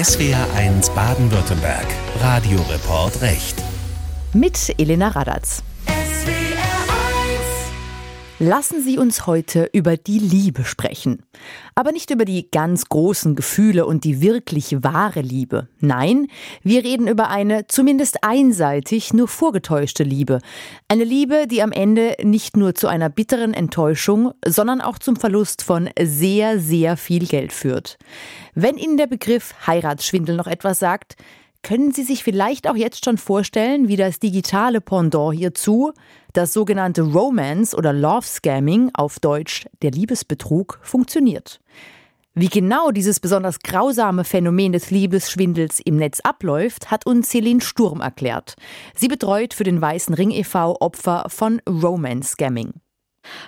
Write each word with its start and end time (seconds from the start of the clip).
SWR1 0.00 0.94
Baden-Württemberg. 0.94 1.86
Radioreport 2.22 3.20
Recht. 3.20 3.62
Mit 4.32 4.74
Elena 4.78 5.08
Radatz. 5.08 5.62
Lassen 8.42 8.82
Sie 8.82 8.96
uns 8.96 9.26
heute 9.26 9.68
über 9.74 9.98
die 9.98 10.18
Liebe 10.18 10.64
sprechen. 10.64 11.22
Aber 11.74 11.92
nicht 11.92 12.10
über 12.10 12.24
die 12.24 12.50
ganz 12.50 12.86
großen 12.86 13.36
Gefühle 13.36 13.84
und 13.84 14.04
die 14.04 14.22
wirklich 14.22 14.82
wahre 14.82 15.20
Liebe. 15.20 15.68
Nein, 15.80 16.26
wir 16.62 16.82
reden 16.82 17.06
über 17.06 17.28
eine 17.28 17.66
zumindest 17.66 18.24
einseitig 18.24 19.12
nur 19.12 19.28
vorgetäuschte 19.28 20.04
Liebe. 20.04 20.38
Eine 20.88 21.04
Liebe, 21.04 21.48
die 21.48 21.62
am 21.62 21.70
Ende 21.70 22.16
nicht 22.22 22.56
nur 22.56 22.74
zu 22.74 22.88
einer 22.88 23.10
bitteren 23.10 23.52
Enttäuschung, 23.52 24.32
sondern 24.46 24.80
auch 24.80 24.98
zum 24.98 25.16
Verlust 25.16 25.60
von 25.60 25.90
sehr, 26.02 26.58
sehr 26.58 26.96
viel 26.96 27.26
Geld 27.26 27.52
führt. 27.52 27.98
Wenn 28.54 28.78
Ihnen 28.78 28.96
der 28.96 29.06
Begriff 29.06 29.52
Heiratsschwindel 29.66 30.34
noch 30.34 30.46
etwas 30.46 30.78
sagt, 30.78 31.16
können 31.62 31.92
Sie 31.92 32.02
sich 32.02 32.24
vielleicht 32.24 32.68
auch 32.68 32.76
jetzt 32.76 33.04
schon 33.04 33.18
vorstellen, 33.18 33.88
wie 33.88 33.96
das 33.96 34.18
digitale 34.18 34.80
Pendant 34.80 35.34
hierzu, 35.34 35.92
das 36.32 36.52
sogenannte 36.52 37.02
Romance 37.02 37.76
oder 37.76 37.92
Love 37.92 38.26
Scamming, 38.26 38.90
auf 38.94 39.18
Deutsch 39.20 39.66
der 39.82 39.90
Liebesbetrug, 39.90 40.80
funktioniert? 40.82 41.60
Wie 42.34 42.48
genau 42.48 42.92
dieses 42.92 43.18
besonders 43.18 43.58
grausame 43.58 44.24
Phänomen 44.24 44.72
des 44.72 44.90
Liebesschwindels 44.90 45.80
im 45.80 45.96
Netz 45.96 46.20
abläuft, 46.20 46.90
hat 46.90 47.04
uns 47.04 47.28
Celine 47.28 47.60
Sturm 47.60 48.00
erklärt. 48.00 48.54
Sie 48.94 49.08
betreut 49.08 49.52
für 49.52 49.64
den 49.64 49.80
Weißen 49.80 50.14
Ring 50.14 50.30
e.V. 50.30 50.76
Opfer 50.80 51.26
von 51.28 51.60
Romance 51.68 52.30
Scamming. 52.30 52.74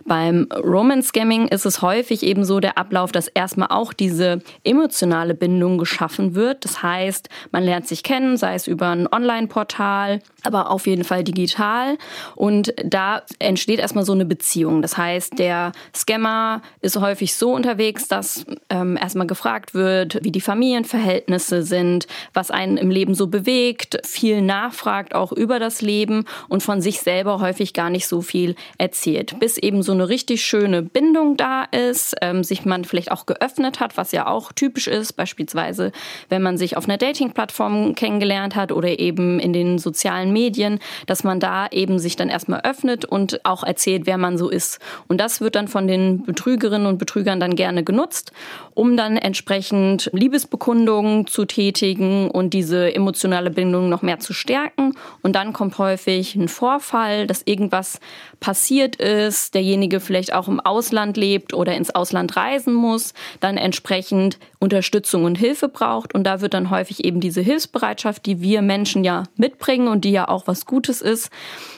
Beim 0.05 0.49
Romance 0.53 1.09
Scamming 1.09 1.49
ist 1.49 1.65
es 1.65 1.83
häufig 1.83 2.23
eben 2.23 2.45
so 2.45 2.61
der 2.61 2.77
Ablauf, 2.77 3.12
dass 3.12 3.29
erstmal 3.29 3.69
auch 3.71 3.93
diese 3.93 4.43
emotionale 4.65 5.35
Bindung 5.35 5.79
geschaffen 5.79 6.35
wird. 6.35 6.65
Das 6.65 6.83
heißt, 6.83 7.29
man 7.51 7.65
lernt 7.65 7.89
sich 7.89 8.03
kennen, 8.03 8.37
sei 8.37 8.55
es 8.55 8.67
über 8.67 8.89
ein 8.89 9.09
Online-Portal, 9.11 10.20
aber 10.42 10.70
auf 10.70 10.87
jeden 10.87 11.05
Fall 11.05 11.25
digital. 11.25 11.97
Und 12.34 12.75
da 12.84 13.23
entsteht 13.39 13.79
erstmal 13.79 14.05
so 14.05 14.12
eine 14.12 14.25
Beziehung. 14.25 14.83
Das 14.83 14.97
heißt, 14.97 15.39
der 15.39 15.73
Scammer 15.95 16.62
ist 16.81 17.01
häufig 17.01 17.34
so 17.34 17.55
unterwegs, 17.55 18.09
dass 18.09 18.45
ähm, 18.69 18.97
erstmal 18.97 19.27
gefragt 19.27 19.75
wird, 19.75 20.23
wie 20.23 20.33
die 20.33 20.41
Familienverhältnisse 20.41 21.62
sind, 21.62 22.07
was 22.34 22.51
einen 22.51 22.77
im 22.77 22.91
Leben 22.91 23.14
so 23.14 23.29
bewegt, 23.29 24.01
viel 24.05 24.42
nachfragt 24.42 25.14
auch 25.14 25.33
über 25.33 25.59
das 25.59 25.81
Leben 25.81 26.25
und 26.48 26.62
von 26.62 26.81
sich 26.81 27.01
selber 27.01 27.41
häufig 27.41 27.73
gar 27.73 27.91
nicht 27.91 28.07
so 28.07 28.20
viel 28.20 28.55
erzählt. 28.79 29.39
Bis 29.39 29.61
eben 29.62 29.82
so 29.82 29.92
eine 29.92 30.08
richtig 30.08 30.44
schöne 30.44 30.82
Bindung 30.82 31.36
da 31.36 31.64
ist, 31.64 32.14
ähm, 32.20 32.44
sich 32.44 32.64
man 32.64 32.84
vielleicht 32.84 33.12
auch 33.12 33.27
geöffnet 33.27 33.80
hat, 33.80 33.96
was 33.96 34.12
ja 34.12 34.27
auch 34.27 34.52
typisch 34.52 34.88
ist, 34.88 35.12
beispielsweise 35.14 35.92
wenn 36.28 36.42
man 36.42 36.58
sich 36.58 36.77
auf 36.77 36.88
einer 36.88 36.98
Dating-Plattform 36.98 37.94
kennengelernt 37.94 38.56
hat 38.56 38.72
oder 38.72 38.98
eben 38.98 39.38
in 39.38 39.52
den 39.52 39.78
sozialen 39.78 40.33
Medien, 40.33 40.80
dass 41.06 41.24
man 41.24 41.40
da 41.40 41.68
eben 41.70 41.98
sich 41.98 42.16
dann 42.16 42.28
erstmal 42.28 42.60
öffnet 42.60 43.05
und 43.05 43.44
auch 43.44 43.62
erzählt, 43.62 44.06
wer 44.06 44.18
man 44.18 44.36
so 44.36 44.50
ist. 44.50 44.80
Und 45.08 45.20
das 45.20 45.40
wird 45.40 45.55
dann 45.55 45.68
von 45.68 45.86
den 45.86 46.24
Betrügerinnen 46.24 46.86
und 46.86 46.98
Betrügern 46.98 47.40
dann 47.40 47.56
gerne 47.56 47.84
genutzt, 47.84 48.33
um 48.74 48.96
dann 48.96 49.16
entsprechend 49.16 50.10
Liebesbekundungen 50.12 51.27
zu 51.27 51.44
tätigen 51.44 52.30
und 52.30 52.55
diese 52.55 52.94
emotionale 52.94 53.50
Bindung 53.50 53.88
noch 53.88 54.02
mehr 54.02 54.18
zu 54.18 54.33
stärken. 54.33 54.94
Und 55.22 55.36
dann 55.36 55.52
kommt 55.52 55.78
häufig 55.78 56.34
ein 56.34 56.48
Vorfall, 56.48 57.27
dass 57.27 57.42
irgendwas 57.44 58.00
passiert 58.40 58.96
ist, 58.96 59.52
derjenige 59.55 60.00
vielleicht 60.00 60.33
auch 60.33 60.48
im 60.48 60.61
Ausland 60.61 61.17
lebt 61.17 61.55
oder 61.55 61.77
ins 61.77 61.95
Ausland 61.95 62.36
reisen 62.36 62.75
muss, 62.75 63.14
dann 63.41 63.56
entsprechend 63.56 64.39
Unterstützung 64.58 65.25
und 65.25 65.36
Hilfe 65.36 65.69
braucht. 65.69 66.14
Und 66.14 66.25
da 66.25 66.41
wird 66.41 66.55
dann 66.55 66.70
häufig 66.70 67.05
eben 67.05 67.20
diese 67.20 67.41
Hilfsbereitschaft, 67.41 68.25
die 68.27 68.41
wir 68.41 68.62
Menschen 68.62 69.05
ja 69.05 69.25
mitbringen 69.36 69.89
und 69.89 70.05
die 70.05 70.12
ja 70.12 70.28
auch 70.28 70.47
was 70.47 70.67
Gutes 70.67 71.03
ist, 71.03 71.30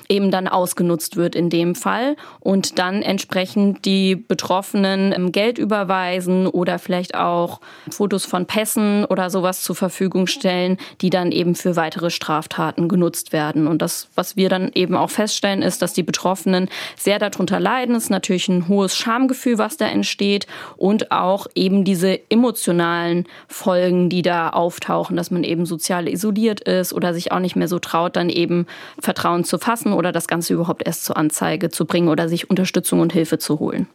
eben 0.08 0.30
dann 0.30 0.48
ausgenutzt 0.48 1.16
wird 1.16 1.34
in 1.34 1.50
dem 1.50 1.74
Fall 1.74 2.16
und 2.40 2.78
dann 2.78 3.02
entsprechend 3.02 3.84
die 3.84 4.16
Betroffenen 4.16 5.32
Geld 5.32 5.58
überweisen 5.58 6.46
oder 6.46 6.78
vielleicht 6.78 7.14
auch 7.14 7.60
Fotos 7.90 8.26
von 8.26 8.46
Pässen 8.46 9.04
oder 9.06 9.30
sowas 9.30 9.62
zur 9.62 9.74
Verfügung 9.74 10.26
stellen, 10.26 10.76
die 11.00 11.10
dann 11.10 11.32
eben 11.32 11.54
für 11.54 11.76
weitere 11.76 12.10
Straftaten 12.10 12.88
genutzt 12.88 13.32
werden. 13.32 13.66
Und 13.66 13.80
das, 13.80 14.08
was 14.14 14.36
wir 14.36 14.48
dann 14.48 14.70
eben 14.74 14.94
auch 14.94 15.10
feststellen, 15.10 15.62
ist, 15.62 15.82
dass 15.82 15.94
die 15.94 16.02
Betroffenen 16.02 16.68
sehr 16.96 17.18
darunter 17.18 17.60
leiden. 17.64 17.96
Es 17.96 18.04
ist 18.04 18.10
natürlich 18.10 18.48
ein 18.48 18.68
hohes 18.68 18.96
Schamgefühl, 18.96 19.58
was 19.58 19.76
da 19.76 19.86
entsteht 19.86 20.46
und 20.76 21.10
auch 21.10 21.48
eben 21.54 21.84
diese 21.84 22.20
emotionalen 22.30 23.26
Folgen, 23.48 24.08
die 24.08 24.22
da 24.22 24.50
auftauchen, 24.50 25.16
dass 25.16 25.32
man 25.32 25.42
eben 25.42 25.66
sozial 25.66 26.08
isoliert 26.08 26.60
ist 26.60 26.92
oder 26.92 27.14
sich 27.14 27.32
auch 27.32 27.40
nicht 27.40 27.56
mehr 27.56 27.68
so 27.68 27.80
traut, 27.80 28.14
dann 28.14 28.28
eben 28.28 28.66
Vertrauen 29.00 29.44
zu 29.44 29.58
fassen 29.58 29.92
oder 29.92 30.12
das 30.12 30.28
Ganze 30.28 30.54
überhaupt 30.54 30.86
erst 30.86 31.04
zur 31.04 31.16
Anzeige 31.16 31.70
zu 31.70 31.86
bringen 31.86 32.08
oder 32.08 32.28
sich 32.28 32.50
Unterstützung 32.50 33.00
und 33.00 33.12
Hilfe 33.12 33.38
zu 33.38 33.58
holen. 33.58 33.88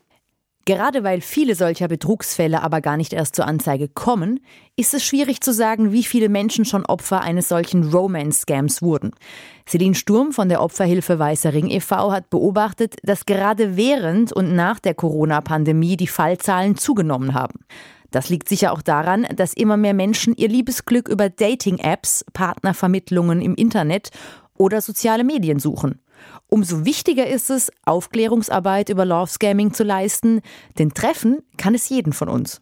Gerade 0.70 1.04
weil 1.04 1.22
viele 1.22 1.56
solcher 1.56 1.88
Betrugsfälle 1.88 2.62
aber 2.62 2.80
gar 2.80 2.96
nicht 2.96 3.12
erst 3.12 3.36
zur 3.36 3.48
Anzeige 3.48 3.88
kommen, 3.88 4.40
ist 4.76 4.94
es 4.94 5.04
schwierig 5.04 5.42
zu 5.42 5.52
sagen, 5.52 5.92
wie 5.92 6.04
viele 6.04 6.30
Menschen 6.30 6.64
schon 6.64 6.86
Opfer 6.86 7.22
eines 7.22 7.50
solchen 7.50 7.92
Romance-Scams 7.92 8.84
wurden. 8.84 9.10
Celine 9.68 9.96
Sturm 9.96 10.32
von 10.32 10.48
der 10.48 10.62
Opferhilfe 10.62 11.18
Weißer 11.18 11.56
Ring 11.56 11.72
e.V. 11.72 12.12
hat 12.12 12.30
beobachtet, 12.30 12.98
dass 13.02 13.26
gerade 13.26 13.78
während 13.78 14.32
und 14.32 14.54
nach 14.54 14.80
der 14.80 14.94
Corona-Pandemie 14.94 15.98
die 15.98 16.06
Fallzahlen 16.06 16.78
zugenommen 16.78 17.34
haben. 17.34 17.62
Das 18.12 18.30
liegt 18.30 18.48
sicher 18.48 18.72
auch 18.72 18.84
daran, 18.84 19.26
dass 19.36 19.56
immer 19.56 19.76
mehr 19.76 19.96
Menschen 19.96 20.36
ihr 20.36 20.50
Liebesglück 20.50 21.10
über 21.10 21.30
Dating-Apps, 21.30 22.26
Partnervermittlungen 22.34 23.42
im 23.42 23.56
Internet 23.56 24.10
oder 24.56 24.82
soziale 24.82 25.24
Medien 25.24 25.58
suchen. 25.58 26.00
Umso 26.48 26.86
wichtiger 26.86 27.28
ist 27.28 27.50
es, 27.50 27.72
Aufklärungsarbeit 27.86 28.90
über 28.90 29.06
Love 29.06 29.30
Scamming 29.30 29.74
zu 29.74 29.84
leisten, 29.84 30.42
denn 30.78 30.94
treffen 30.94 31.44
kann 31.58 31.76
es 31.76 31.90
jeden 31.90 32.14
von 32.14 32.30
uns. 32.30 32.62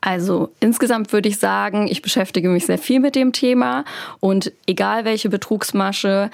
Also 0.00 0.52
insgesamt 0.58 1.12
würde 1.12 1.28
ich 1.28 1.38
sagen, 1.38 1.86
ich 1.86 2.02
beschäftige 2.02 2.48
mich 2.48 2.66
sehr 2.66 2.78
viel 2.78 2.98
mit 2.98 3.14
dem 3.14 3.32
Thema 3.32 3.84
und 4.18 4.52
egal 4.66 5.04
welche 5.04 5.28
Betrugsmasche, 5.28 6.28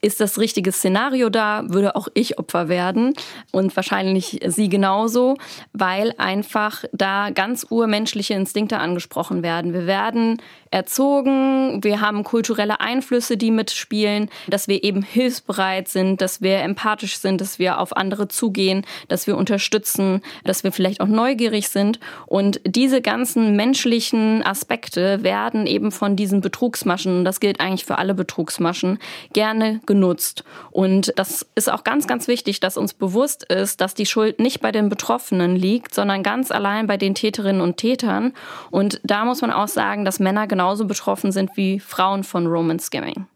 ist 0.00 0.20
das 0.20 0.38
richtige 0.38 0.72
Szenario 0.72 1.30
da, 1.30 1.64
würde 1.68 1.96
auch 1.96 2.08
ich 2.14 2.38
Opfer 2.38 2.68
werden 2.68 3.14
und 3.50 3.74
wahrscheinlich 3.76 4.40
Sie 4.46 4.68
genauso, 4.68 5.36
weil 5.72 6.12
einfach 6.18 6.84
da 6.92 7.30
ganz 7.30 7.66
urmenschliche 7.68 8.34
Instinkte 8.34 8.78
angesprochen 8.78 9.42
werden. 9.42 9.72
Wir 9.72 9.86
werden 9.86 10.40
erzogen, 10.70 11.82
wir 11.82 12.00
haben 12.00 12.24
kulturelle 12.24 12.80
Einflüsse, 12.80 13.36
die 13.36 13.50
mitspielen, 13.50 14.28
dass 14.48 14.68
wir 14.68 14.84
eben 14.84 15.02
hilfsbereit 15.02 15.88
sind, 15.88 16.20
dass 16.20 16.42
wir 16.42 16.58
empathisch 16.58 17.18
sind, 17.18 17.40
dass 17.40 17.58
wir 17.58 17.80
auf 17.80 17.96
andere 17.96 18.28
zugehen, 18.28 18.84
dass 19.08 19.26
wir 19.26 19.36
unterstützen, 19.36 20.20
dass 20.44 20.64
wir 20.64 20.72
vielleicht 20.72 21.00
auch 21.00 21.06
neugierig 21.06 21.68
sind. 21.68 21.98
Und 22.26 22.60
diese 22.66 23.00
ganzen 23.00 23.56
menschlichen 23.56 24.42
Aspekte 24.44 25.22
werden 25.22 25.66
eben 25.66 25.90
von 25.90 26.16
diesen 26.16 26.40
Betrugsmaschen, 26.40 27.18
und 27.18 27.24
das 27.24 27.40
gilt 27.40 27.60
eigentlich 27.60 27.86
für 27.86 27.98
alle 27.98 28.14
Betrugsmaschen, 28.14 28.98
gerne 29.32 29.80
genutzt. 29.86 30.44
Und 30.70 31.12
das 31.16 31.46
ist 31.54 31.70
auch 31.70 31.84
ganz, 31.84 32.06
ganz 32.06 32.28
wichtig, 32.28 32.60
dass 32.60 32.76
uns 32.76 32.94
bewusst 32.94 33.44
ist, 33.44 33.80
dass 33.80 33.94
die 33.94 34.06
Schuld 34.06 34.38
nicht 34.40 34.60
bei 34.60 34.72
den 34.72 34.88
Betroffenen 34.88 35.56
liegt, 35.56 35.94
sondern 35.94 36.22
ganz 36.22 36.50
allein 36.50 36.86
bei 36.86 36.96
den 36.96 37.14
Täterinnen 37.14 37.60
und 37.60 37.76
Tätern. 37.76 38.32
Und 38.70 39.00
da 39.04 39.24
muss 39.24 39.40
man 39.40 39.50
auch 39.52 39.68
sagen, 39.68 40.04
dass 40.04 40.20
Männer 40.20 40.46
genauso 40.46 40.86
betroffen 40.86 41.32
sind 41.32 41.56
wie 41.56 41.80
Frauen 41.80 42.24
von 42.24 42.46
Roman 42.46 42.78
Skimming. 42.78 43.26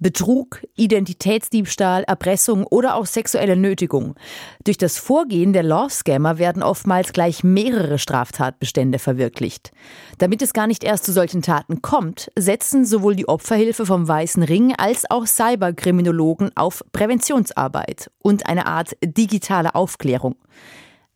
Betrug, 0.00 0.62
Identitätsdiebstahl, 0.76 2.04
Erpressung 2.04 2.64
oder 2.64 2.94
auch 2.94 3.06
sexuelle 3.06 3.56
Nötigung. 3.56 4.14
Durch 4.62 4.78
das 4.78 4.96
Vorgehen 4.96 5.52
der 5.52 5.64
Love-Scammer 5.64 6.38
werden 6.38 6.62
oftmals 6.62 7.12
gleich 7.12 7.42
mehrere 7.42 7.98
Straftatbestände 7.98 9.00
verwirklicht. 9.00 9.72
Damit 10.18 10.40
es 10.42 10.52
gar 10.52 10.68
nicht 10.68 10.84
erst 10.84 11.04
zu 11.04 11.12
solchen 11.12 11.42
Taten 11.42 11.82
kommt, 11.82 12.30
setzen 12.38 12.84
sowohl 12.84 13.16
die 13.16 13.28
Opferhilfe 13.28 13.86
vom 13.86 14.06
Weißen 14.06 14.44
Ring 14.44 14.72
als 14.76 15.10
auch 15.10 15.26
Cyberkriminologen 15.26 16.56
auf 16.56 16.84
Präventionsarbeit 16.92 18.10
und 18.22 18.46
eine 18.46 18.66
Art 18.66 18.96
digitale 19.02 19.74
Aufklärung. 19.74 20.36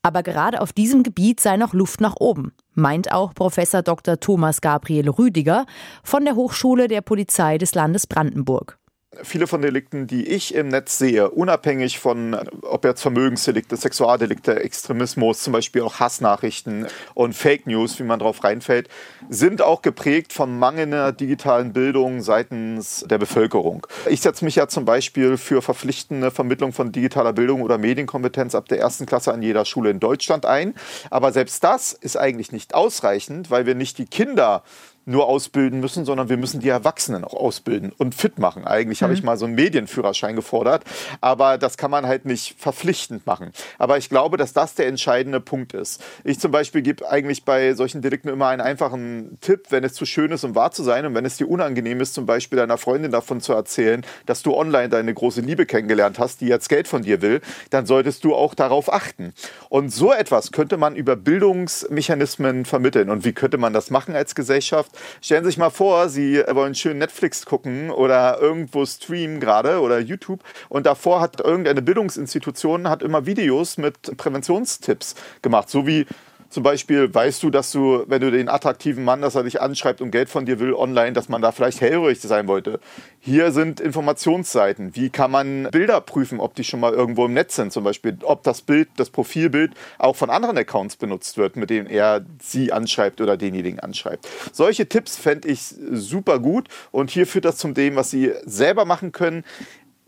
Aber 0.03 0.25
gerade 0.25 0.61
auf 0.61 0.73
diesem 0.73 1.05
Gebiet 1.05 1.41
sei 1.41 1.57
noch 1.57 1.75
Luft 1.75 2.01
nach 2.01 2.17
oben, 2.19 2.53
meint 2.75 3.13
auch 3.13 3.35
Professor 3.35 3.83
Dr. 3.83 4.19
Thomas 4.19 4.61
Gabriel 4.61 5.09
Rüdiger 5.09 5.65
von 6.03 6.25
der 6.25 6.35
Hochschule 6.35 6.89
der 6.89 7.03
Polizei 7.03 7.57
des 7.57 7.75
Landes 7.75 8.09
Brandenburg. 8.09 8.79
Viele 9.23 9.47
von 9.47 9.61
Delikten, 9.61 10.07
die 10.07 10.27
ich 10.27 10.55
im 10.55 10.69
Netz 10.69 10.97
sehe, 10.97 11.31
unabhängig 11.31 11.99
von, 11.99 12.35
ob 12.63 12.87
jetzt 12.87 13.03
Vermögensdelikte, 13.03 13.77
Sexualdelikte, 13.77 14.65
Extremismus, 14.65 15.43
zum 15.43 15.53
Beispiel 15.53 15.83
auch 15.83 16.01
Hassnachrichten 16.01 16.87
und 17.13 17.35
Fake 17.35 17.67
News, 17.67 17.99
wie 17.99 18.05
man 18.05 18.19
drauf 18.19 18.43
reinfällt, 18.43 18.89
sind 19.29 19.61
auch 19.61 19.83
geprägt 19.83 20.33
von 20.33 20.59
mangelnder 20.59 21.13
digitalen 21.13 21.75
Bildung 21.75 22.23
seitens 22.23 23.05
der 23.07 23.19
Bevölkerung. 23.19 23.87
Ich 24.09 24.23
setze 24.23 24.47
mich 24.47 24.57
ja 24.57 24.67
zum 24.67 24.87
Beispiel 24.87 25.37
für 25.37 25.61
verpflichtende 25.61 26.31
Vermittlung 26.31 26.73
von 26.73 26.91
digitaler 26.91 27.35
Bildung 27.35 27.61
oder 27.61 27.77
Medienkompetenz 27.77 28.55
ab 28.55 28.67
der 28.69 28.81
ersten 28.81 29.05
Klasse 29.05 29.35
an 29.35 29.43
jeder 29.43 29.67
Schule 29.67 29.91
in 29.91 30.01
Deutschland 30.01 30.47
ein. 30.47 30.75
Aber 31.11 31.33
selbst 31.33 31.63
das 31.65 31.93
ist 31.93 32.17
eigentlich 32.17 32.51
nicht 32.51 32.75
ausreichend, 32.75 33.51
weil 33.51 33.67
wir 33.67 33.75
nicht 33.75 33.99
die 33.99 34.07
Kinder 34.07 34.63
nur 35.05 35.27
ausbilden 35.27 35.81
müssen, 35.81 36.05
sondern 36.05 36.29
wir 36.29 36.37
müssen 36.37 36.61
die 36.61 36.69
Erwachsenen 36.69 37.25
auch 37.25 37.35
ausbilden 37.35 37.93
und 37.99 38.15
fit 38.15 38.39
machen. 38.39 38.65
Eigentlich 38.65 39.01
mhm. 39.01 39.05
habe 39.05 39.15
ich 39.15 39.23
mal 39.23 39.37
so 39.37 39.47
einen 39.47 39.55
Medienführerschein 39.55 40.37
gefordert, 40.37 40.85
aber 41.21 41.59
das 41.59 41.77
kann 41.77 41.91
man 41.91 42.07
halt 42.07 42.25
nicht 42.25 42.57
verpflichtend 42.59 43.27
machen. 43.27 43.53
Aber 43.79 43.99
ich 43.99 44.09
glaube, 44.09 44.37
dass 44.37 44.53
das 44.53 44.75
der 44.75 44.87
entscheidende 44.87 45.41
Punkt 45.41 45.73
ist. 45.73 46.03
Ich 46.25 46.39
zum 46.39 46.53
Beispiel 46.53 46.83
gebe 46.83 47.09
eigentlich 47.11 47.45
bei 47.45 47.75
solchen 47.75 48.03
Delikten 48.03 48.29
immer 48.29 48.49
einen 48.49 48.61
einfachen 48.61 49.39
Tipp, 49.41 49.67
wenn 49.71 49.85
es 49.85 49.95
zu 49.95 50.07
schön 50.07 50.31
ist, 50.31 50.45
um 50.45 50.55
wahr 50.55 50.71
zu 50.71 50.83
sein 50.83 51.05
und 51.07 51.15
wenn 51.15 51.25
es 51.25 51.37
dir 51.37 51.49
unangenehm 51.49 52.01
ist, 52.01 52.15
zum 52.15 52.27
Beispiel 52.27 52.59
deiner 52.59 52.79
Freundin 52.79 53.11
davon 53.11 53.41
zu 53.41 53.53
erzählen, 53.53 54.05
dass 54.27 54.43
du 54.43 54.55
online 54.55 54.89
deine 54.89 55.13
große 55.13 55.41
Liebe 55.41 55.67
kennengelernt 55.67 56.19
hast, 56.19 56.41
die 56.41 56.47
jetzt 56.47 56.69
Geld 56.69 56.87
von 56.87 57.03
dir 57.03 57.23
will, 57.23 57.41
dann 57.71 57.87
solltest 57.87 58.25
du 58.25 58.35
auch 58.35 58.55
darauf 58.55 58.93
achten. 58.93 59.33
Und 59.69 59.91
so 59.91 60.13
etwas 60.13 60.53
könnte 60.53 60.77
man 60.77 60.95
über 60.95 61.17
Bildungsmechanismen 61.17 62.65
vermitteln. 62.65 63.11
Und 63.11 63.25
wie 63.25 63.33
könnte 63.33 63.59
man 63.59 63.73
das 63.73 63.91
machen 63.91 64.15
als 64.15 64.35
Gesellschaft? 64.35 64.92
Stellen 65.21 65.45
Sie 65.45 65.51
sich 65.51 65.59
mal 65.59 65.71
vor, 65.71 66.09
Sie 66.09 66.43
wollen 66.51 66.75
schön 66.75 66.99
Netflix 66.99 67.47
gucken 67.47 67.91
oder 67.91 68.39
irgendwo 68.41 68.85
streamen 68.87 69.41
gerade 69.41 69.81
oder 69.81 69.99
YouTube 69.99 70.41
und 70.69 70.87
davor 70.87 71.21
hat 71.21 71.41
irgendeine 71.41 71.83
Bildungsinstitution 71.83 72.89
hat 72.89 73.03
immer 73.03 73.27
Videos 73.27 73.79
mit 73.79 74.17
Präventionstipps 74.17 75.15
gemacht, 75.43 75.69
so 75.69 75.87
wie 75.87 76.07
zum 76.53 76.63
Beispiel 76.63 77.13
weißt 77.13 77.43
du, 77.43 77.49
dass 77.51 77.73
du, 77.73 78.05
wenn 78.09 78.21
du 78.21 78.31
den 78.31 78.51
attraktiven 78.51 79.05
Mann, 79.05 79.23
dass 79.23 79.35
er 79.35 79.43
dich 79.43 79.63
anschreibt 79.63 80.03
und 80.03 80.11
Geld 80.11 80.29
von 80.29 80.45
dir 80.45 80.61
will 80.61 80.75
online, 80.75 81.15
dass 81.15 81.31
man 81.31 81.41
da 81.41 81.51
vielleicht 81.51 81.81
hellhörig 81.81 82.21
sein 82.21 82.47
wollte. 82.47 82.79
Hier 83.21 83.53
sind 83.53 83.81
Informationsseiten. 83.81 84.95
Wie 84.95 85.09
kann 85.09 85.31
man 85.31 85.69
Bilder 85.71 86.03
prüfen, 86.03 86.41
ob 86.41 86.55
die 86.55 86.65
schon 86.65 86.81
mal 86.81 86.93
irgendwo 86.93 87.25
im 87.25 87.33
Netz 87.33 87.57
sind? 87.57 87.73
Zum 87.73 87.85
Beispiel, 87.85 88.19
ob 88.23 88.43
das 88.43 88.61
Bild, 88.61 88.89
das 88.97 89.09
Profilbild 89.09 89.73
auch 89.97 90.15
von 90.15 90.29
anderen 90.29 90.59
Accounts 90.59 90.97
benutzt 90.97 91.39
wird, 91.39 91.57
mit 91.57 91.71
denen 91.71 91.87
er 91.87 92.23
sie 92.43 92.71
anschreibt 92.71 93.23
oder 93.23 93.39
denjenigen 93.39 93.81
anschreibt. 93.81 94.29
Solche 94.53 94.87
Tipps 94.87 95.17
fände 95.17 95.49
ich 95.49 95.63
super 95.63 96.39
gut 96.39 96.69
und 96.91 97.11
hier 97.11 97.27
führt 97.27 97.47
das 97.47 97.57
zum 97.57 97.73
dem, 97.73 97.97
was 97.97 98.11
sie 98.11 98.33
selber 98.45 98.85
machen 98.85 99.13
können 99.13 99.43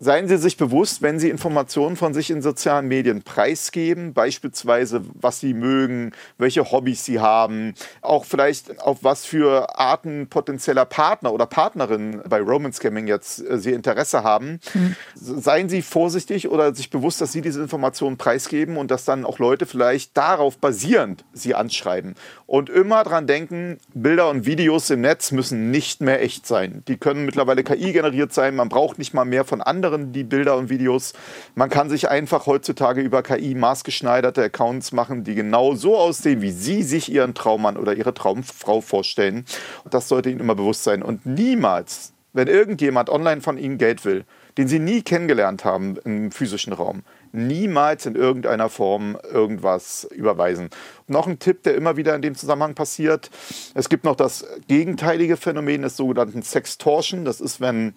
Seien 0.04 0.28
Sie 0.28 0.36
sich 0.36 0.58
bewusst, 0.58 1.00
wenn 1.00 1.18
Sie 1.18 1.30
Informationen 1.30 1.96
von 1.96 2.12
sich 2.12 2.30
in 2.30 2.42
sozialen 2.42 2.88
Medien 2.88 3.22
preisgeben, 3.22 4.12
beispielsweise 4.12 5.00
was 5.14 5.40
Sie 5.40 5.54
mögen, 5.54 6.12
welche 6.36 6.70
Hobbys 6.70 7.06
Sie 7.06 7.20
haben, 7.20 7.72
auch 8.02 8.26
vielleicht 8.26 8.82
auf 8.82 8.98
was 9.00 9.24
für 9.24 9.78
Arten 9.78 10.26
potenzieller 10.28 10.84
Partner 10.84 11.32
oder 11.32 11.46
Partnerin 11.46 12.20
bei 12.28 12.42
Romance 12.42 12.76
Scamming 12.76 13.06
jetzt 13.06 13.48
äh, 13.48 13.56
Sie 13.56 13.72
Interesse 13.72 14.22
haben. 14.22 14.60
Mhm. 14.74 14.94
Seien 15.14 15.70
Sie 15.70 15.80
vorsichtig 15.80 16.50
oder 16.50 16.74
sich 16.74 16.90
bewusst, 16.90 17.22
dass 17.22 17.32
Sie 17.32 17.40
diese 17.40 17.62
Informationen 17.62 18.18
preisgeben 18.18 18.76
und 18.76 18.90
dass 18.90 19.06
dann 19.06 19.24
auch 19.24 19.38
Leute 19.38 19.64
vielleicht 19.64 20.14
darauf 20.18 20.58
basierend 20.58 21.24
Sie 21.32 21.54
anschreiben. 21.54 22.14
Und 22.44 22.68
immer 22.68 23.04
dran 23.04 23.26
denken, 23.26 23.78
Bilder 23.94 24.28
und 24.28 24.44
Videos 24.44 24.90
im 24.90 25.00
Netz 25.00 25.32
müssen 25.32 25.70
nicht 25.70 26.02
mehr 26.02 26.20
echt 26.20 26.46
sein. 26.46 26.82
Die 26.88 26.98
können 26.98 27.24
mittlerweile 27.24 27.64
KI 27.64 27.94
generiert 27.94 28.34
sein, 28.34 28.54
man 28.54 28.68
braucht 28.68 28.98
nicht 28.98 29.14
mal 29.14 29.24
mehr 29.24 29.46
von 29.46 29.62
anderen 29.62 29.93
anderen 29.94 30.12
die 30.12 30.24
Bilder 30.24 30.56
und 30.56 30.68
Videos. 30.68 31.12
Man 31.54 31.70
kann 31.70 31.88
sich 31.88 32.08
einfach 32.08 32.46
heutzutage 32.46 33.00
über 33.00 33.22
KI 33.22 33.54
maßgeschneiderte 33.54 34.42
Accounts 34.42 34.92
machen, 34.92 35.24
die 35.24 35.34
genau 35.34 35.74
so 35.74 35.96
aussehen, 35.96 36.42
wie 36.42 36.50
Sie 36.50 36.82
sich 36.82 37.10
Ihren 37.10 37.34
Traummann 37.34 37.76
oder 37.76 37.94
Ihre 37.94 38.14
Traumfrau 38.14 38.80
vorstellen. 38.80 39.44
Und 39.84 39.94
das 39.94 40.08
sollte 40.08 40.30
Ihnen 40.30 40.40
immer 40.40 40.54
bewusst 40.54 40.84
sein. 40.84 41.02
Und 41.02 41.24
niemals, 41.24 42.12
wenn 42.32 42.48
irgendjemand 42.48 43.08
online 43.08 43.40
von 43.40 43.58
Ihnen 43.58 43.78
Geld 43.78 44.04
will, 44.04 44.24
den 44.58 44.68
Sie 44.68 44.78
nie 44.78 45.02
kennengelernt 45.02 45.64
haben 45.64 45.96
im 46.04 46.30
physischen 46.30 46.72
Raum, 46.72 47.02
niemals 47.32 48.06
in 48.06 48.14
irgendeiner 48.14 48.68
Form 48.68 49.18
irgendwas 49.32 50.06
überweisen. 50.12 50.70
noch 51.08 51.26
ein 51.26 51.40
Tipp, 51.40 51.64
der 51.64 51.74
immer 51.74 51.96
wieder 51.96 52.14
in 52.14 52.22
dem 52.22 52.36
Zusammenhang 52.36 52.74
passiert. 52.74 53.30
Es 53.74 53.88
gibt 53.88 54.04
noch 54.04 54.14
das 54.14 54.46
gegenteilige 54.68 55.36
Phänomen 55.36 55.82
des 55.82 55.96
sogenannten 55.96 56.42
Sextortion. 56.42 57.24
Das 57.24 57.40
ist, 57.40 57.60
wenn 57.60 57.94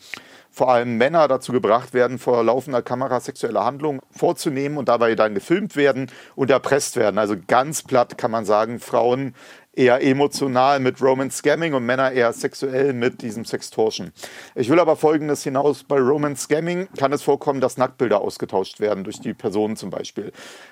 vor 0.58 0.72
allem 0.72 0.98
Männer 0.98 1.28
dazu 1.28 1.52
gebracht 1.52 1.94
werden, 1.94 2.18
vor 2.18 2.44
laufender 2.44 2.82
Kamera 2.82 3.20
sexuelle 3.20 3.64
Handlungen 3.64 4.00
vorzunehmen 4.10 4.80
und 4.80 4.90
dabei 4.90 5.14
dann 5.14 5.36
gefilmt 5.36 5.76
werden 5.76 6.12
und 6.36 6.50
erpresst 6.50 6.96
werden. 6.96 7.20
Also 7.20 7.36
ganz 7.46 7.84
platt 7.84 8.18
kann 8.18 8.32
man 8.32 8.44
sagen, 8.44 8.80
Frauen 8.80 9.36
eher 9.76 10.02
emotional 10.02 10.80
mit 10.80 11.00
Romance 11.00 11.38
Scamming 11.38 11.76
und 11.76 11.86
Männer 11.86 12.12
eher 12.12 12.34
sexuell 12.34 12.94
mit 12.94 13.22
diesem 13.22 13.46
Sextortion. 13.46 14.12
Ich 14.56 14.72
will 14.72 14.80
aber 14.80 14.96
Folgendes 14.96 15.44
hinaus. 15.44 15.84
Bei 15.84 16.00
Romance 16.00 16.46
Scamming 16.46 16.88
kann 16.98 17.14
es 17.14 17.22
vorkommen, 17.22 17.62
dass 17.62 17.78
Nacktbilder 17.78 18.20
ausgetauscht 18.20 18.80
werden 18.80 19.04
durch 19.04 19.20
die 19.20 19.36
Personen 19.36 19.76
zum 19.76 19.92
Beispiel. 19.92 20.32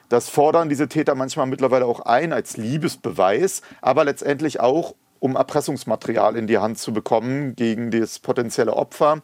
Das 0.10 0.30
fordern 0.30 0.68
diese 0.68 0.88
Täter 0.88 1.14
manchmal 1.14 1.46
mittlerweile 1.46 1.86
auch 1.86 2.00
ein 2.00 2.34
als 2.34 2.58
Liebesbeweis, 2.58 3.62
aber 3.82 4.04
letztendlich 4.04 4.60
auch, 4.60 4.96
um 5.20 5.36
Erpressungsmaterial 5.36 6.36
in 6.36 6.48
die 6.48 6.58
Hand 6.58 6.80
zu 6.80 6.92
bekommen 6.92 7.56
gegen 7.56 7.92
das 7.92 8.18
potenzielle 8.18 8.74
Opfer 8.74 9.22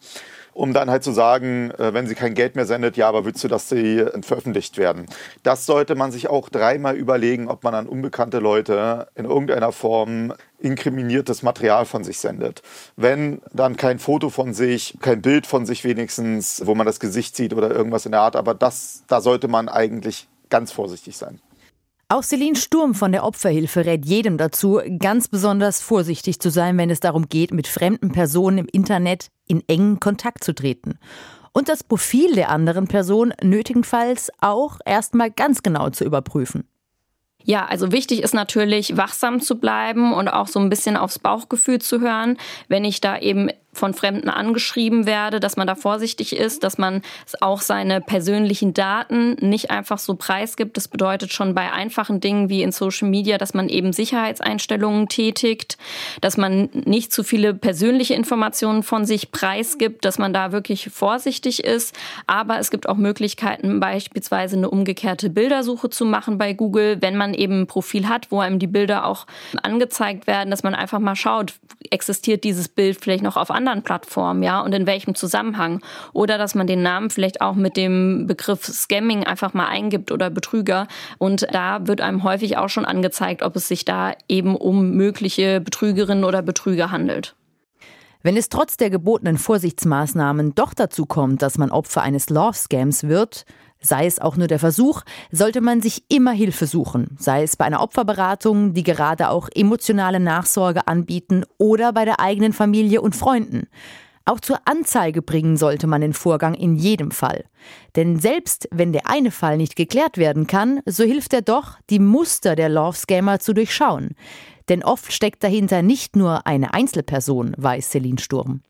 um 0.54 0.74
dann 0.74 0.90
halt 0.90 1.04
zu 1.04 1.12
sagen, 1.12 1.72
äh, 1.72 1.94
wenn 1.94 2.08
sie 2.08 2.16
kein 2.16 2.34
Geld 2.34 2.56
mehr 2.56 2.66
sendet, 2.66 2.98
ja, 2.98 3.08
aber 3.08 3.26
willst 3.26 3.44
du, 3.44 3.48
dass 3.48 3.70
sie 3.70 4.00
äh, 4.00 4.22
veröffentlicht 4.22 4.78
werden? 4.78 5.06
Das 5.44 5.66
sollte 5.66 5.96
man 5.96 6.12
sich 6.12 6.30
auch 6.30 6.50
dreimal 6.50 6.96
überlegen, 6.96 7.48
ob 7.48 7.64
man 7.64 7.76
an 7.76 7.88
unbekannte 7.88 8.40
Leute 8.40 9.08
in 9.16 9.26
irgendeiner 9.26 9.72
Form 9.72 10.34
inkriminiertes 10.60 11.44
Material 11.44 11.86
von 11.86 12.04
sich 12.04 12.20
sendet. 12.20 12.62
Wenn 12.96 13.42
dann 13.52 13.78
kein 13.78 14.00
Foto 14.00 14.30
von 14.30 14.54
sich, 14.54 14.98
kein 15.02 15.22
Bild 15.22 15.48
von 15.48 15.66
sich 15.66 15.84
wenigstens, 15.84 16.62
wo 16.66 16.76
man 16.76 16.86
das 16.86 17.00
Gesicht 17.00 17.36
sieht 17.36 17.54
oder 17.54 17.72
irgendwas 17.72 18.06
in 18.06 18.12
der 18.12 18.22
Art, 18.22 18.36
aber 18.36 18.54
das, 18.54 19.04
da 19.08 19.22
sollte 19.22 19.48
man 19.48 19.70
eigentlich 19.70 20.28
ganz 20.50 20.72
vorsichtig 20.72 21.18
sein. 21.18 21.40
Auch 22.12 22.24
Celine 22.24 22.58
Sturm 22.58 22.94
von 22.94 23.14
der 23.14 23.24
Opferhilfe 23.24 23.86
rät 23.86 24.06
jedem 24.06 24.38
dazu, 24.38 24.82
ganz 25.00 25.30
besonders 25.30 25.80
vorsichtig 25.80 26.42
zu 26.42 26.50
sein, 26.50 26.78
wenn 26.78 26.90
es 26.90 27.00
darum 27.00 27.30
geht, 27.30 27.54
mit 27.54 27.68
fremden 27.68 28.12
Personen 28.12 28.58
im 28.58 28.68
Internet 28.70 29.30
in 29.48 29.64
engen 29.70 30.02
Kontakt 30.02 30.44
zu 30.44 30.54
treten. 30.54 31.00
Und 31.54 31.70
das 31.70 31.86
Profil 31.86 32.36
der 32.36 32.50
anderen 32.50 32.90
Person 32.90 33.34
nötigenfalls 33.42 34.30
auch 34.42 34.80
erstmal 34.86 35.32
ganz 35.32 35.64
genau 35.64 35.90
zu 35.90 36.04
überprüfen. 36.04 36.68
Ja, 37.46 37.66
also 37.66 37.94
wichtig 37.94 38.24
ist 38.24 38.34
natürlich, 38.34 38.98
wachsam 38.98 39.40
zu 39.40 39.58
bleiben 39.58 40.14
und 40.14 40.28
auch 40.28 40.48
so 40.48 40.60
ein 40.60 40.70
bisschen 40.70 40.98
aufs 40.98 41.18
Bauchgefühl 41.18 41.80
zu 41.80 42.02
hören. 42.02 42.38
Wenn 42.68 42.84
ich 42.84 43.00
da 43.00 43.18
eben 43.20 43.52
von 43.74 43.94
Fremden 43.94 44.30
angeschrieben 44.30 45.06
werde, 45.06 45.40
dass 45.40 45.56
man 45.56 45.66
da 45.66 45.76
vorsichtig 45.76 46.36
ist, 46.36 46.64
dass 46.64 46.78
man 46.78 47.02
auch 47.40 47.62
seine 47.62 48.02
persönlichen 48.02 48.74
Daten 48.74 49.38
nicht 49.40 49.72
einfach 49.72 49.98
so 49.98 50.16
preisgibt. 50.16 50.76
Das 50.76 50.90
bedeutet 50.90 51.32
schon 51.32 51.56
bei 51.56 51.72
einfachen 51.72 52.20
Dingen 52.20 52.50
wie 52.50 52.64
in 52.64 52.72
Social 52.72 53.08
Media, 53.08 53.38
dass 53.38 53.54
man 53.54 53.70
eben 53.70 53.94
Sicherheitseinstellungen 53.94 55.08
tätigt, 55.08 55.78
dass 56.20 56.36
man 56.36 56.70
nicht 56.74 57.14
zu 57.14 57.24
viele 57.24 57.54
persönliche 57.54 58.14
Informationen 58.14 58.84
von 58.84 59.06
sich 59.06 59.32
preisgibt, 59.32 60.04
dass 60.04 60.20
man 60.20 60.34
da 60.34 60.52
wirklich 60.52 60.90
vorsichtig 60.90 61.64
ist. 61.64 61.98
Aber 62.28 62.60
es 62.60 62.72
gibt 62.72 62.90
auch 62.90 62.98
Möglichkeiten, 62.98 63.80
beispielsweise 63.80 64.58
eine 64.58 64.70
umgekehrte 64.70 65.30
Bildersuche 65.30 65.90
zu 65.90 66.04
machen 66.06 66.38
bei 66.38 66.54
Google, 66.54 67.02
wenn 67.02 67.16
man 67.16 67.34
eben 67.34 67.62
ein 67.62 67.68
Profil 67.68 68.10
hat, 68.10 68.32
wo 68.32 68.42
einem 68.42 68.60
die 68.60 68.68
Bilder 68.68 69.06
auch 69.06 69.28
angezeigt 69.64 70.28
werden, 70.28 70.52
dass 70.52 70.64
man 70.64 70.76
einfach 70.76 71.00
mal 71.00 71.16
schaut, 71.16 71.54
existiert 71.90 72.44
dieses 72.44 72.68
Bild 72.68 73.00
vielleicht 73.02 73.24
noch 73.24 73.38
auf 73.38 73.50
anderen 73.50 73.61
Plattformen, 73.84 74.44
ja, 74.44 74.62
und 74.62 74.74
in 74.74 74.88
welchem 74.88 75.16
Zusammenhang. 75.16 75.82
Oder 76.14 76.38
dass 76.38 76.56
man 76.56 76.68
den 76.68 76.82
Namen 76.82 77.10
vielleicht 77.10 77.42
auch 77.42 77.56
mit 77.56 77.78
dem 77.78 78.28
Begriff 78.28 78.66
Scamming 78.66 79.24
einfach 79.24 79.54
mal 79.54 79.68
eingibt 79.68 80.12
oder 80.12 80.30
Betrüger. 80.30 80.88
Und 81.18 81.48
da 81.52 81.88
wird 81.88 82.02
einem 82.02 82.24
häufig 82.24 82.58
auch 82.58 82.70
schon 82.70 82.86
angezeigt, 82.86 83.44
ob 83.44 83.56
es 83.56 83.68
sich 83.68 83.86
da 83.86 84.14
eben 84.28 84.56
um 84.56 84.92
mögliche 84.92 85.62
Betrügerinnen 85.62 86.24
oder 86.24 86.42
Betrüger 86.42 86.92
handelt. 86.92 87.36
Wenn 88.24 88.38
es 88.38 88.50
trotz 88.50 88.78
der 88.78 88.92
gebotenen 88.92 89.38
Vorsichtsmaßnahmen 89.38 90.54
doch 90.54 90.76
dazu 90.76 91.06
kommt, 91.08 91.42
dass 91.42 91.58
man 91.58 91.72
Opfer 91.72 92.04
eines 92.04 92.30
Love-Scams 92.30 93.08
wird, 93.08 93.46
sei 93.82 94.06
es 94.06 94.20
auch 94.20 94.38
nur 94.38 94.48
der 94.48 94.60
Versuch, 94.60 95.02
sollte 95.32 95.60
man 95.62 95.82
sich 95.82 96.04
immer 96.08 96.32
Hilfe 96.32 96.68
suchen, 96.68 97.18
sei 97.20 97.44
es 97.44 97.58
bei 97.58 97.66
einer 97.66 97.82
Opferberatung, 97.82 98.74
die 98.74 98.84
gerade 98.84 99.30
auch 99.30 99.50
emotionale 99.54 100.20
Nachsorge 100.20 100.88
anbieten 100.88 101.44
oder 101.58 101.92
bei 101.92 102.06
der 102.06 102.20
eigenen 102.20 102.54
Familie 102.54 103.02
und 103.02 103.16
Freunden. 103.16 103.68
Auch 104.26 104.40
zur 104.40 104.60
Anzeige 104.66 105.22
bringen 105.22 105.58
sollte 105.58 105.88
man 105.88 106.02
den 106.02 106.14
Vorgang 106.14 106.54
in 106.54 106.76
jedem 106.76 107.12
Fall. 107.12 107.46
Denn 107.96 108.20
selbst 108.20 108.68
wenn 108.72 108.94
der 108.94 109.08
eine 109.08 109.32
Fall 109.32 109.58
nicht 109.58 109.76
geklärt 109.76 110.18
werden 110.18 110.46
kann, 110.46 110.82
so 110.86 111.04
hilft 111.04 111.34
er 111.34 111.42
doch, 111.42 111.78
die 111.90 112.00
Muster 112.00 112.56
der 112.56 112.70
Love-Scammer 112.70 113.40
zu 113.40 113.54
durchschauen. 113.54 114.16
Denn 114.70 114.84
oft 114.84 115.12
steckt 115.12 115.44
dahinter 115.44 115.82
nicht 115.82 116.16
nur 116.16 116.46
eine 116.46 116.74
Einzelperson, 116.74 117.56
weiß 117.58 117.90
Celine 117.90 118.20
Sturm. 118.20 118.62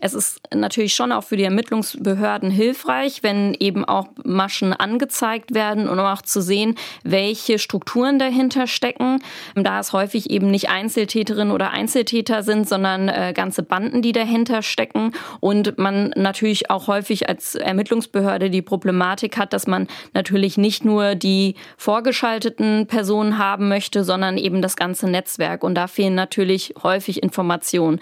Es 0.00 0.14
ist 0.14 0.40
natürlich 0.54 0.94
schon 0.94 1.12
auch 1.12 1.24
für 1.24 1.36
die 1.36 1.44
Ermittlungsbehörden 1.44 2.50
hilfreich, 2.50 3.22
wenn 3.22 3.54
eben 3.54 3.84
auch 3.84 4.08
Maschen 4.24 4.72
angezeigt 4.72 5.54
werden 5.54 5.88
und 5.88 5.98
um 5.98 6.04
auch 6.04 6.22
zu 6.22 6.42
sehen, 6.42 6.76
welche 7.04 7.58
Strukturen 7.58 8.18
dahinter 8.18 8.66
stecken. 8.66 9.22
Da 9.54 9.80
es 9.80 9.92
häufig 9.92 10.30
eben 10.30 10.50
nicht 10.50 10.68
Einzeltäterinnen 10.68 11.52
oder 11.52 11.70
Einzeltäter 11.70 12.42
sind, 12.42 12.68
sondern 12.68 13.08
äh, 13.08 13.32
ganze 13.34 13.62
Banden, 13.62 14.02
die 14.02 14.12
dahinter 14.12 14.62
stecken. 14.62 15.12
Und 15.40 15.78
man 15.78 16.12
natürlich 16.16 16.70
auch 16.70 16.86
häufig 16.86 17.28
als 17.28 17.54
Ermittlungsbehörde 17.54 18.50
die 18.50 18.62
Problematik 18.62 19.38
hat, 19.38 19.52
dass 19.52 19.66
man 19.66 19.86
natürlich 20.12 20.58
nicht 20.58 20.84
nur 20.84 21.14
die 21.14 21.54
vorgeschalteten 21.76 22.86
Personen 22.86 23.38
haben 23.38 23.68
möchte, 23.68 24.04
sondern 24.04 24.36
eben 24.36 24.62
das 24.62 24.76
ganze 24.76 25.08
Netzwerk. 25.08 25.64
Und 25.64 25.74
da 25.74 25.86
fehlen 25.86 26.14
natürlich 26.14 26.74
häufig 26.82 27.22
Informationen. 27.22 28.00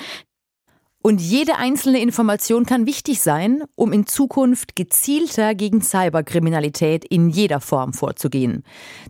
Und 1.02 1.22
jede 1.22 1.56
einzelne 1.56 1.98
Information 2.02 2.66
kann 2.66 2.84
wichtig 2.84 3.22
sein, 3.22 3.64
um 3.74 3.94
in 3.94 4.06
Zukunft 4.06 4.76
gezielter 4.76 5.54
gegen 5.54 5.80
Cyberkriminalität 5.80 7.06
in 7.06 7.30
jeder 7.30 7.60
Form 7.60 7.94
vorzugehen. 7.94 8.64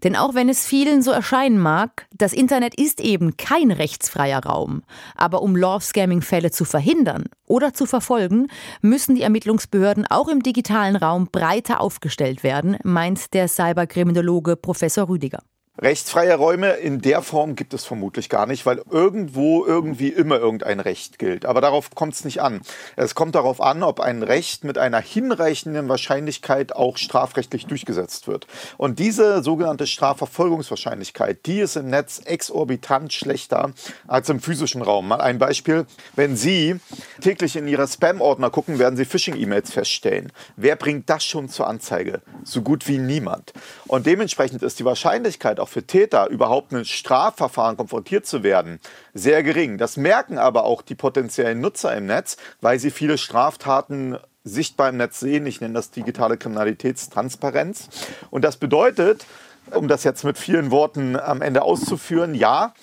Denn 0.05 0.15
auch 0.15 0.35
wenn 0.35 0.49
es 0.49 0.65
vielen 0.65 1.03
so 1.03 1.11
erscheinen 1.11 1.59
mag, 1.59 2.07
das 2.17 2.33
Internet 2.33 2.77
ist 2.77 3.01
eben 3.01 3.37
kein 3.37 3.73
rechtsfreier 3.73 4.45
Raum. 4.45 4.85
Aber 5.17 5.43
um 5.43 5.57
Love-Scamming-Fälle 5.57 6.53
zu 6.53 6.65
verhindern 6.65 7.25
oder 7.49 7.75
zu 7.75 7.87
verfolgen, 7.87 8.47
müssen 8.83 9.17
die 9.17 9.23
Ermittlungsbehörden 9.23 10.07
auch 10.09 10.29
im 10.29 10.45
digitalen 10.45 10.95
Raum 10.95 11.27
breiter 11.33 11.81
aufgestellt 11.81 12.45
werden, 12.45 12.77
meint 12.85 13.35
der 13.35 13.49
Cyberkriminologe 13.49 14.55
Professor 14.55 15.09
Rüdiger. 15.09 15.41
Rechtsfreie 15.81 16.35
Räume 16.35 16.73
in 16.73 17.01
der 17.01 17.23
Form 17.23 17.57
gibt 17.57 17.73
es 17.73 17.87
vermutlich 17.87 18.29
gar 18.29 18.45
nicht, 18.45 18.67
weil 18.67 18.83
irgendwo 18.91 19.65
irgendwie 19.65 20.09
immer 20.09 20.37
irgendein 20.37 20.79
Recht 20.79 21.19
gilt. 21.19 21.47
Aber 21.47 21.63
darauf 21.63 21.89
kommt 21.95 22.13
es 22.13 22.25
nicht 22.27 22.43
an. 22.43 22.61
Es 22.97 23.15
kommt 23.15 23.35
darauf 23.35 23.63
an, 23.63 23.83
ob 23.83 23.99
ein 23.99 24.23
Recht 24.23 24.63
mit 24.63 24.77
einer 24.77 25.01
hinreichenden 25.01 25.89
Wahrscheinlichkeit 25.89 26.77
auch 26.77 26.99
strafrechtlich 26.99 27.65
durchgesetzt 27.65 28.29
wird. 28.29 28.47
Und 28.77 28.99
diese 28.99 29.43
sogenannte 29.43 29.87
Strafverfolgungswahrscheinlichkeit, 29.87 31.47
die 31.47 31.61
ist 31.61 31.77
im 31.77 31.89
Netz 31.89 32.21
exorbitant 32.27 33.15
schlechter 33.15 33.73
als 34.07 34.29
im 34.29 34.41
physischen 34.41 34.83
Raum. 34.83 35.09
Mal 35.09 35.23
ein 35.23 35.39
Beispiel. 35.39 35.87
Wenn 36.15 36.37
Sie 36.37 36.79
täglich 37.23 37.57
in 37.57 37.67
Ihre 37.67 37.89
Spam-Ordner 37.89 38.51
gucken, 38.51 38.79
werden 38.79 38.99
Sie 38.99 39.07
Phishing-E-Mails 39.07 39.71
feststellen. 39.71 40.31
Wer 40.57 40.77
bringt 40.77 41.09
das 41.09 41.25
schon 41.25 41.49
zur 41.49 41.67
Anzeige? 41.69 42.21
So 42.45 42.61
gut 42.61 42.87
wie 42.87 42.99
niemand. 42.99 43.55
Und 43.87 44.05
dementsprechend 44.05 44.63
ist 44.63 44.79
die 44.79 44.85
Wahrscheinlichkeit 44.85 45.59
auch 45.59 45.70
für 45.71 45.87
Täter 45.87 46.29
überhaupt 46.29 46.73
mit 46.73 46.87
Strafverfahren 46.87 47.77
konfrontiert 47.77 48.27
zu 48.27 48.43
werden, 48.43 48.81
sehr 49.15 49.43
gering. 49.43 49.79
Das 49.79 49.97
merken 49.97 50.39
aber 50.39 50.65
auch 50.65 50.83
die 50.83 50.95
potenziellen 50.95 51.61
Nutzer 51.61 51.97
im 51.97 52.07
Netz, 52.07 52.37
weil 52.61 52.79
sie 52.79 52.91
viele 52.91 53.17
Straftaten 53.17 54.19
sichtbar 54.45 54.89
im 54.89 54.97
Netz 54.97 55.21
sehen. 55.21 55.47
Ich 55.47 55.61
nenne 55.61 55.75
das 55.75 55.91
digitale 55.91 56.37
Kriminalitätstransparenz. 56.37 57.89
Und 58.31 58.43
das 58.43 58.57
bedeutet, 58.57 59.27
um 59.71 59.89
das 59.89 60.05
jetzt 60.05 60.25
mit 60.25 60.39
vielen 60.39 60.71
Worten 60.71 61.17
am 61.17 61.43
Ende 61.43 61.63
auszuführen, 61.63 62.35
ja, 62.35 62.75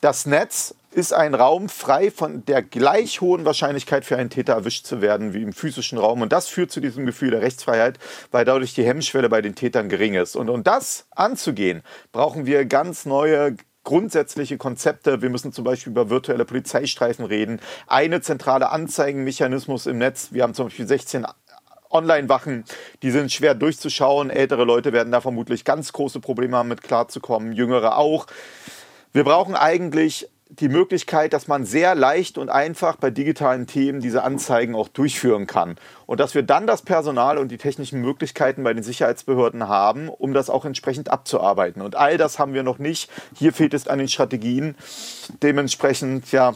das 0.00 0.26
Netz 0.26 0.74
ist 0.94 1.12
ein 1.12 1.34
Raum 1.34 1.68
frei 1.68 2.10
von 2.10 2.44
der 2.44 2.62
gleich 2.62 3.20
hohen 3.20 3.44
Wahrscheinlichkeit 3.44 4.04
für 4.04 4.16
einen 4.16 4.30
Täter 4.30 4.54
erwischt 4.54 4.86
zu 4.86 5.00
werden 5.00 5.34
wie 5.34 5.42
im 5.42 5.52
physischen 5.52 5.98
Raum. 5.98 6.22
Und 6.22 6.32
das 6.32 6.48
führt 6.48 6.70
zu 6.70 6.80
diesem 6.80 7.04
Gefühl 7.04 7.30
der 7.30 7.42
Rechtsfreiheit, 7.42 7.98
weil 8.30 8.44
dadurch 8.44 8.74
die 8.74 8.84
Hemmschwelle 8.84 9.28
bei 9.28 9.42
den 9.42 9.54
Tätern 9.54 9.88
gering 9.88 10.14
ist. 10.14 10.36
Und 10.36 10.48
um 10.48 10.62
das 10.62 11.06
anzugehen, 11.10 11.82
brauchen 12.12 12.46
wir 12.46 12.64
ganz 12.64 13.06
neue 13.06 13.56
grundsätzliche 13.82 14.56
Konzepte. 14.56 15.20
Wir 15.20 15.30
müssen 15.30 15.52
zum 15.52 15.64
Beispiel 15.64 15.90
über 15.90 16.10
virtuelle 16.10 16.44
Polizeistreifen 16.44 17.24
reden. 17.24 17.60
Eine 17.86 18.20
zentrale 18.20 18.70
Anzeigenmechanismus 18.70 19.86
im 19.86 19.98
Netz. 19.98 20.28
Wir 20.30 20.42
haben 20.42 20.54
zum 20.54 20.66
Beispiel 20.66 20.86
16 20.86 21.26
Online-Wachen, 21.90 22.64
die 23.02 23.10
sind 23.10 23.30
schwer 23.30 23.54
durchzuschauen. 23.54 24.30
Ältere 24.30 24.64
Leute 24.64 24.92
werden 24.92 25.12
da 25.12 25.20
vermutlich 25.20 25.64
ganz 25.64 25.92
große 25.92 26.20
Probleme 26.20 26.56
haben, 26.56 26.68
mit 26.68 26.82
klarzukommen, 26.82 27.52
jüngere 27.52 27.96
auch. 27.96 28.26
Wir 29.12 29.22
brauchen 29.22 29.54
eigentlich 29.54 30.28
die 30.60 30.68
Möglichkeit, 30.68 31.32
dass 31.32 31.48
man 31.48 31.64
sehr 31.64 31.94
leicht 31.94 32.38
und 32.38 32.48
einfach 32.48 32.96
bei 32.96 33.10
digitalen 33.10 33.66
Themen 33.66 34.00
diese 34.00 34.22
Anzeigen 34.22 34.74
auch 34.74 34.88
durchführen 34.88 35.46
kann. 35.46 35.76
Und 36.06 36.20
dass 36.20 36.34
wir 36.34 36.42
dann 36.42 36.66
das 36.66 36.82
Personal 36.82 37.38
und 37.38 37.48
die 37.48 37.58
technischen 37.58 38.00
Möglichkeiten 38.00 38.62
bei 38.62 38.72
den 38.72 38.82
Sicherheitsbehörden 38.82 39.68
haben, 39.68 40.08
um 40.08 40.32
das 40.34 40.50
auch 40.50 40.64
entsprechend 40.64 41.10
abzuarbeiten. 41.10 41.82
Und 41.82 41.96
all 41.96 42.18
das 42.18 42.38
haben 42.38 42.54
wir 42.54 42.62
noch 42.62 42.78
nicht. 42.78 43.10
Hier 43.34 43.52
fehlt 43.52 43.74
es 43.74 43.88
an 43.88 43.98
den 43.98 44.08
Strategien. 44.08 44.76
Dementsprechend, 45.42 46.30
ja, 46.32 46.54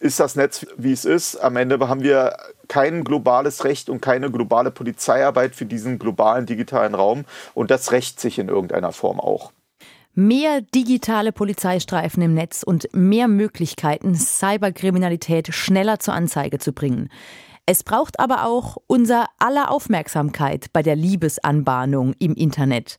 ist 0.00 0.20
das 0.20 0.36
Netz, 0.36 0.66
wie 0.76 0.92
es 0.92 1.04
ist. 1.04 1.36
Am 1.36 1.56
Ende 1.56 1.78
haben 1.88 2.02
wir 2.02 2.36
kein 2.68 3.04
globales 3.04 3.64
Recht 3.64 3.88
und 3.88 4.00
keine 4.00 4.30
globale 4.30 4.70
Polizeiarbeit 4.70 5.54
für 5.54 5.66
diesen 5.66 5.98
globalen 5.98 6.46
digitalen 6.46 6.94
Raum. 6.94 7.24
Und 7.54 7.70
das 7.70 7.92
rächt 7.92 8.20
sich 8.20 8.38
in 8.38 8.48
irgendeiner 8.48 8.92
Form 8.92 9.20
auch. 9.20 9.52
Mehr 10.16 10.60
digitale 10.60 11.32
Polizeistreifen 11.32 12.22
im 12.22 12.34
Netz 12.34 12.62
und 12.62 12.86
mehr 12.92 13.26
Möglichkeiten, 13.26 14.14
Cyberkriminalität 14.14 15.52
schneller 15.52 15.98
zur 15.98 16.14
Anzeige 16.14 16.60
zu 16.60 16.72
bringen. 16.72 17.08
Es 17.66 17.82
braucht 17.82 18.20
aber 18.20 18.46
auch 18.46 18.76
unser 18.86 19.26
aller 19.40 19.72
Aufmerksamkeit 19.72 20.66
bei 20.72 20.84
der 20.84 20.94
Liebesanbahnung 20.94 22.14
im 22.20 22.34
Internet. 22.34 22.98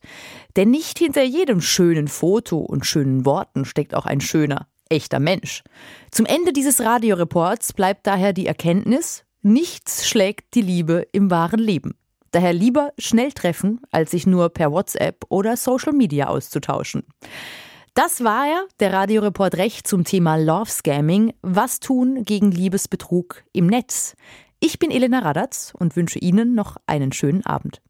Denn 0.56 0.70
nicht 0.70 0.98
hinter 0.98 1.22
jedem 1.22 1.62
schönen 1.62 2.08
Foto 2.08 2.58
und 2.58 2.84
schönen 2.84 3.24
Worten 3.24 3.64
steckt 3.64 3.94
auch 3.94 4.04
ein 4.04 4.20
schöner, 4.20 4.66
echter 4.90 5.18
Mensch. 5.18 5.62
Zum 6.10 6.26
Ende 6.26 6.52
dieses 6.52 6.82
Radioreports 6.82 7.72
bleibt 7.72 8.06
daher 8.06 8.34
die 8.34 8.46
Erkenntnis, 8.46 9.24
nichts 9.40 10.06
schlägt 10.06 10.54
die 10.54 10.62
Liebe 10.62 11.06
im 11.12 11.30
wahren 11.30 11.60
Leben. 11.60 11.94
Daher 12.36 12.52
lieber 12.52 12.92
schnell 12.98 13.32
treffen, 13.32 13.80
als 13.90 14.10
sich 14.10 14.26
nur 14.26 14.50
per 14.50 14.70
WhatsApp 14.70 15.24
oder 15.30 15.56
Social 15.56 15.94
Media 15.94 16.26
auszutauschen. 16.26 17.04
Das 17.94 18.22
war 18.24 18.46
ja 18.46 18.62
der 18.78 18.92
Radioreport 18.92 19.54
Recht 19.54 19.88
zum 19.88 20.04
Thema 20.04 20.36
Love 20.36 20.68
Scamming. 20.70 21.32
Was 21.40 21.80
tun 21.80 22.24
gegen 22.26 22.50
Liebesbetrug 22.50 23.42
im 23.54 23.68
Netz? 23.68 24.16
Ich 24.60 24.78
bin 24.78 24.90
Elena 24.90 25.20
Radatz 25.20 25.72
und 25.78 25.96
wünsche 25.96 26.18
Ihnen 26.18 26.54
noch 26.54 26.76
einen 26.86 27.10
schönen 27.10 27.46
Abend. 27.46 27.80